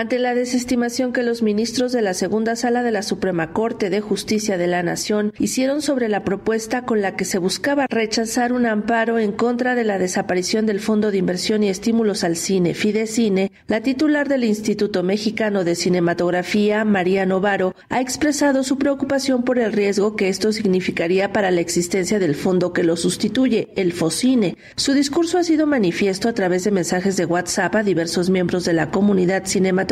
ante 0.00 0.18
la 0.18 0.34
desestimación 0.34 1.12
que 1.12 1.22
los 1.22 1.42
ministros 1.42 1.92
de 1.92 2.00
la 2.00 2.14
segunda 2.14 2.56
sala 2.56 2.82
de 2.82 2.90
la 2.90 3.02
Suprema 3.02 3.52
Corte 3.52 3.90
de 3.90 4.00
Justicia 4.00 4.56
de 4.56 4.66
la 4.66 4.82
Nación 4.82 5.34
hicieron 5.38 5.82
sobre 5.82 6.08
la 6.08 6.24
propuesta 6.24 6.86
con 6.86 7.02
la 7.02 7.16
que 7.16 7.26
se 7.26 7.36
buscaba 7.36 7.86
rechazar 7.86 8.54
un 8.54 8.64
amparo 8.64 9.18
en 9.18 9.32
contra 9.32 9.74
de 9.74 9.84
la 9.84 9.98
desaparición 9.98 10.64
del 10.64 10.80
Fondo 10.80 11.10
de 11.10 11.18
Inversión 11.18 11.62
y 11.62 11.68
Estímulos 11.68 12.24
al 12.24 12.36
Cine, 12.36 12.72
Fidecine, 12.72 13.52
la 13.66 13.82
titular 13.82 14.26
del 14.26 14.44
Instituto 14.44 15.02
Mexicano 15.02 15.64
de 15.64 15.74
Cinematografía, 15.74 16.82
María 16.86 17.26
Novaro, 17.26 17.74
ha 17.90 18.00
expresado 18.00 18.64
su 18.64 18.78
preocupación 18.78 19.42
por 19.42 19.58
el 19.58 19.70
riesgo 19.70 20.16
que 20.16 20.30
esto 20.30 20.50
significaría 20.54 21.34
para 21.34 21.50
la 21.50 21.60
existencia 21.60 22.18
del 22.18 22.36
fondo 22.36 22.72
que 22.72 22.84
lo 22.84 22.96
sustituye, 22.96 23.68
el 23.76 23.92
FOCINE. 23.92 24.56
Su 24.76 24.94
discurso 24.94 25.36
ha 25.36 25.44
sido 25.44 25.66
manifiesto 25.66 26.26
a 26.30 26.32
través 26.32 26.64
de 26.64 26.70
mensajes 26.70 27.18
de 27.18 27.26
WhatsApp 27.26 27.74
a 27.76 27.82
diversos 27.82 28.30
miembros 28.30 28.64
de 28.64 28.72
la 28.72 28.90
comunidad 28.90 29.44
cinematográfica 29.44 29.89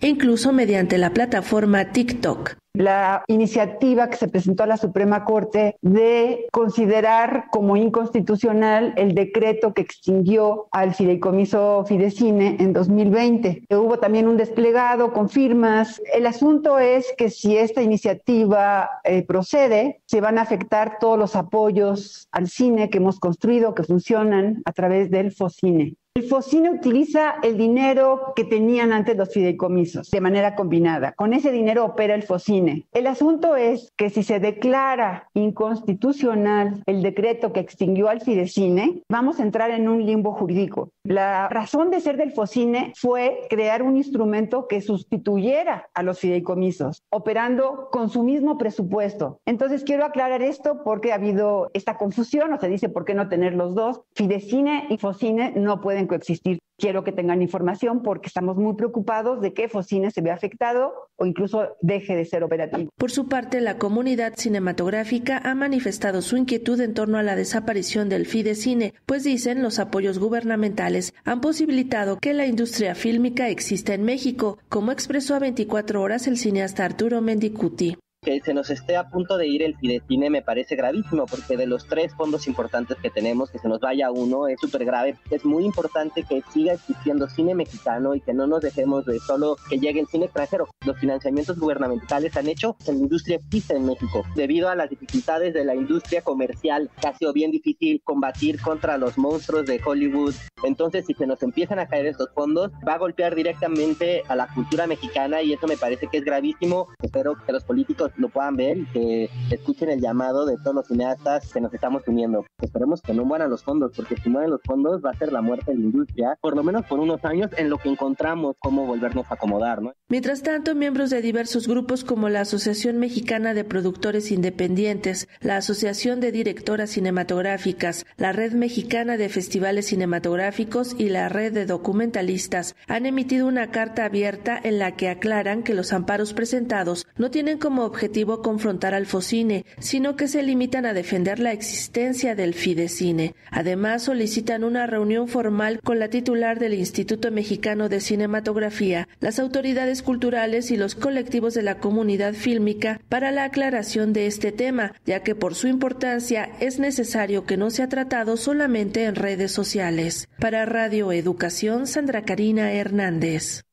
e 0.00 0.08
incluso 0.08 0.52
mediante 0.52 0.98
la 0.98 1.10
plataforma 1.10 1.92
TikTok 1.92 2.56
la 2.74 3.22
iniciativa 3.28 4.10
que 4.10 4.16
se 4.16 4.26
presentó 4.26 4.64
a 4.64 4.66
la 4.66 4.76
Suprema 4.76 5.24
Corte 5.24 5.76
de 5.80 6.46
considerar 6.50 7.46
como 7.50 7.76
inconstitucional 7.76 8.94
el 8.96 9.14
decreto 9.14 9.72
que 9.72 9.82
extinguió 9.82 10.66
al 10.72 10.92
fideicomiso 10.92 11.84
Fidecine 11.86 12.56
en 12.58 12.72
2020. 12.72 13.66
Hubo 13.70 13.98
también 14.00 14.26
un 14.26 14.36
desplegado 14.36 15.12
con 15.12 15.28
firmas. 15.28 16.02
El 16.12 16.26
asunto 16.26 16.80
es 16.80 17.14
que 17.16 17.30
si 17.30 17.56
esta 17.56 17.80
iniciativa 17.80 18.90
eh, 19.04 19.22
procede, 19.22 20.00
se 20.06 20.20
van 20.20 20.38
a 20.38 20.42
afectar 20.42 20.98
todos 20.98 21.16
los 21.16 21.36
apoyos 21.36 22.26
al 22.32 22.48
cine 22.48 22.90
que 22.90 22.98
hemos 22.98 23.20
construido, 23.20 23.74
que 23.74 23.84
funcionan 23.84 24.62
a 24.64 24.72
través 24.72 25.10
del 25.10 25.30
FOCINE. 25.30 25.94
FOCINE 26.28 26.70
utiliza 26.70 27.36
el 27.42 27.56
dinero 27.56 28.32
que 28.36 28.44
tenían 28.44 28.92
antes 28.92 29.16
los 29.16 29.32
fideicomisos 29.32 30.10
de 30.10 30.20
manera 30.20 30.54
combinada. 30.54 31.12
Con 31.12 31.32
ese 31.32 31.50
dinero 31.50 31.84
opera 31.84 32.14
el 32.14 32.22
FOCINE. 32.22 32.86
El 32.92 33.06
asunto 33.06 33.56
es 33.56 33.92
que 33.96 34.10
si 34.10 34.22
se 34.22 34.40
declara 34.40 35.28
inconstitucional 35.34 36.82
el 36.86 37.02
decreto 37.02 37.52
que 37.52 37.60
extinguió 37.60 38.08
al 38.08 38.20
Fidecine, 38.20 39.02
vamos 39.08 39.40
a 39.40 39.42
entrar 39.42 39.70
en 39.70 39.88
un 39.88 40.04
limbo 40.04 40.32
jurídico. 40.32 40.90
La 41.04 41.48
razón 41.48 41.90
de 41.90 42.00
ser 42.00 42.16
del 42.16 42.32
FOCINE 42.32 42.92
fue 42.96 43.46
crear 43.50 43.82
un 43.82 43.96
instrumento 43.96 44.66
que 44.68 44.80
sustituyera 44.80 45.88
a 45.94 46.02
los 46.02 46.18
fideicomisos, 46.18 47.02
operando 47.10 47.88
con 47.90 48.08
su 48.08 48.22
mismo 48.22 48.56
presupuesto. 48.58 49.38
Entonces 49.46 49.84
quiero 49.84 50.04
aclarar 50.04 50.42
esto 50.42 50.82
porque 50.82 51.12
ha 51.12 51.16
habido 51.16 51.70
esta 51.74 51.98
confusión, 51.98 52.52
o 52.52 52.58
se 52.58 52.68
dice 52.68 52.88
por 52.88 53.04
qué 53.04 53.14
no 53.14 53.28
tener 53.28 53.54
los 53.54 53.74
dos. 53.74 54.00
Fidecine 54.14 54.86
y 54.88 54.98
FOCINE 54.98 55.52
no 55.56 55.80
pueden 55.80 56.06
coexistir. 56.14 56.58
Quiero 56.76 57.04
que 57.04 57.12
tengan 57.12 57.42
información 57.42 58.02
porque 58.02 58.26
estamos 58.26 58.56
muy 58.56 58.74
preocupados 58.74 59.40
de 59.40 59.52
que 59.52 59.68
Focine 59.68 60.10
se 60.10 60.20
vea 60.20 60.34
afectado 60.34 60.92
o 61.16 61.26
incluso 61.26 61.76
deje 61.80 62.16
de 62.16 62.24
ser 62.24 62.42
operativo. 62.42 62.90
Por 62.96 63.10
su 63.12 63.28
parte, 63.28 63.60
la 63.60 63.78
comunidad 63.78 64.34
cinematográfica 64.36 65.38
ha 65.38 65.54
manifestado 65.54 66.20
su 66.20 66.36
inquietud 66.36 66.80
en 66.80 66.94
torno 66.94 67.18
a 67.18 67.22
la 67.22 67.36
desaparición 67.36 68.08
del 68.08 68.26
Fidecine, 68.26 68.94
pues 69.06 69.22
dicen 69.22 69.62
los 69.62 69.78
apoyos 69.78 70.18
gubernamentales 70.18 71.14
han 71.24 71.40
posibilitado 71.40 72.18
que 72.18 72.34
la 72.34 72.46
industria 72.46 72.94
fílmica 72.94 73.48
exista 73.48 73.94
en 73.94 74.02
México, 74.02 74.58
como 74.68 74.90
expresó 74.90 75.36
a 75.36 75.40
24 75.40 76.02
horas 76.02 76.26
el 76.26 76.38
cineasta 76.38 76.84
Arturo 76.84 77.20
Mendicuti 77.20 77.96
que 78.24 78.40
se 78.40 78.54
nos 78.54 78.70
esté 78.70 78.96
a 78.96 79.08
punto 79.08 79.36
de 79.36 79.46
ir 79.46 79.62
el 79.62 79.76
Fidecine 79.76 80.30
me 80.30 80.42
parece 80.42 80.76
gravísimo, 80.76 81.26
porque 81.26 81.56
de 81.56 81.66
los 81.66 81.86
tres 81.86 82.14
fondos 82.14 82.46
importantes 82.46 82.96
que 82.96 83.10
tenemos, 83.10 83.50
que 83.50 83.58
se 83.58 83.68
nos 83.68 83.80
vaya 83.80 84.10
uno 84.10 84.48
es 84.48 84.58
súper 84.60 84.84
grave. 84.84 85.16
Es 85.30 85.44
muy 85.44 85.64
importante 85.64 86.24
que 86.24 86.42
siga 86.52 86.72
existiendo 86.72 87.28
cine 87.28 87.54
mexicano 87.54 88.14
y 88.14 88.20
que 88.20 88.32
no 88.32 88.46
nos 88.46 88.62
dejemos 88.62 89.04
de 89.04 89.18
solo 89.20 89.56
que 89.68 89.78
llegue 89.78 90.00
el 90.00 90.06
cine 90.06 90.24
extranjero. 90.24 90.68
Los 90.84 90.98
financiamientos 90.98 91.58
gubernamentales 91.58 92.36
han 92.36 92.48
hecho 92.48 92.76
que 92.84 92.92
la 92.92 92.98
industria 92.98 93.36
exista 93.36 93.74
en 93.74 93.86
México. 93.86 94.24
Debido 94.34 94.68
a 94.68 94.74
las 94.74 94.90
dificultades 94.90 95.52
de 95.52 95.64
la 95.64 95.74
industria 95.74 96.22
comercial, 96.22 96.90
que 97.00 97.08
ha 97.08 97.14
sido 97.14 97.32
bien 97.32 97.50
difícil 97.50 98.00
combatir 98.04 98.60
contra 98.60 98.96
los 98.96 99.18
monstruos 99.18 99.66
de 99.66 99.80
Hollywood. 99.84 100.34
Entonces, 100.62 101.04
si 101.06 101.12
se 101.14 101.26
nos 101.26 101.42
empiezan 101.42 101.78
a 101.78 101.86
caer 101.86 102.06
estos 102.06 102.30
fondos, 102.34 102.72
va 102.86 102.94
a 102.94 102.98
golpear 102.98 103.34
directamente 103.34 104.22
a 104.28 104.34
la 104.34 104.46
cultura 104.48 104.86
mexicana 104.86 105.42
y 105.42 105.52
eso 105.52 105.66
me 105.66 105.76
parece 105.76 106.06
que 106.06 106.18
es 106.18 106.24
gravísimo. 106.24 106.88
Espero 107.02 107.34
que 107.44 107.52
los 107.52 107.64
políticos 107.64 108.12
lo 108.16 108.28
puedan 108.28 108.56
ver 108.56 108.78
y 108.78 108.86
que 108.86 109.30
escuchen 109.50 109.90
el 109.90 110.00
llamado 110.00 110.46
de 110.46 110.56
todos 110.58 110.74
los 110.74 110.86
cineastas 110.86 111.52
que 111.52 111.60
nos 111.60 111.72
estamos 111.72 112.02
uniendo. 112.06 112.44
Esperemos 112.60 113.00
que 113.02 113.14
no 113.14 113.24
mueran 113.24 113.50
los 113.50 113.62
fondos, 113.62 113.92
porque 113.94 114.16
si 114.16 114.28
mueren 114.28 114.50
los 114.50 114.60
fondos 114.62 115.02
va 115.04 115.10
a 115.10 115.18
ser 115.18 115.32
la 115.32 115.42
muerte 115.42 115.72
de 115.72 115.78
la 115.78 115.84
industria, 115.84 116.38
por 116.40 116.56
lo 116.56 116.62
menos 116.62 116.84
por 116.86 117.00
unos 117.00 117.24
años, 117.24 117.50
en 117.56 117.70
lo 117.70 117.78
que 117.78 117.88
encontramos 117.88 118.56
cómo 118.58 118.86
volvernos 118.86 119.26
a 119.30 119.34
acomodar. 119.34 119.82
¿no? 119.82 119.92
Mientras 120.08 120.42
tanto, 120.42 120.74
miembros 120.74 121.10
de 121.10 121.22
diversos 121.22 121.68
grupos 121.68 122.04
como 122.04 122.28
la 122.28 122.42
Asociación 122.42 122.98
Mexicana 122.98 123.54
de 123.54 123.64
Productores 123.64 124.30
Independientes, 124.30 125.28
la 125.40 125.56
Asociación 125.56 126.20
de 126.20 126.32
Directoras 126.32 126.90
Cinematográficas, 126.90 128.04
la 128.16 128.32
Red 128.32 128.52
Mexicana 128.52 129.16
de 129.16 129.28
Festivales 129.28 129.86
Cinematográficos 129.86 130.94
y 130.98 131.08
la 131.08 131.28
Red 131.28 131.52
de 131.52 131.66
Documentalistas 131.66 132.76
han 132.86 133.06
emitido 133.06 133.46
una 133.46 133.70
carta 133.70 134.04
abierta 134.04 134.58
en 134.62 134.78
la 134.78 134.96
que 134.96 135.08
aclaran 135.08 135.62
que 135.62 135.74
los 135.74 135.92
amparos 135.92 136.32
presentados 136.32 137.06
no 137.16 137.30
tienen 137.30 137.58
como 137.58 137.84
objetivo 137.84 138.03
confrontar 138.42 138.94
al 138.94 139.06
Focine, 139.06 139.64
sino 139.78 140.16
que 140.16 140.28
se 140.28 140.42
limitan 140.42 140.86
a 140.86 140.94
defender 140.94 141.38
la 141.38 141.52
existencia 141.52 142.34
del 142.34 142.54
Fidecine. 142.54 143.34
Además, 143.50 144.02
solicitan 144.02 144.64
una 144.64 144.86
reunión 144.86 145.28
formal 145.28 145.80
con 145.82 145.98
la 145.98 146.08
titular 146.08 146.58
del 146.58 146.74
Instituto 146.74 147.30
Mexicano 147.30 147.88
de 147.88 148.00
Cinematografía, 148.00 149.08
las 149.20 149.38
autoridades 149.38 150.02
culturales 150.02 150.70
y 150.70 150.76
los 150.76 150.94
colectivos 150.94 151.54
de 151.54 151.62
la 151.62 151.78
comunidad 151.78 152.34
fílmica 152.34 153.00
para 153.08 153.30
la 153.30 153.44
aclaración 153.44 154.12
de 154.12 154.26
este 154.26 154.52
tema, 154.52 154.94
ya 155.06 155.22
que 155.22 155.34
por 155.34 155.54
su 155.54 155.68
importancia 155.68 156.50
es 156.60 156.78
necesario 156.78 157.44
que 157.44 157.56
no 157.56 157.70
sea 157.70 157.88
tratado 157.88 158.36
solamente 158.36 159.04
en 159.04 159.14
redes 159.14 159.52
sociales. 159.52 160.28
Para 160.38 160.66
Radio 160.66 161.12
Educación, 161.12 161.86
Sandra 161.86 162.22
Karina 162.22 162.72
Hernández. 162.72 163.64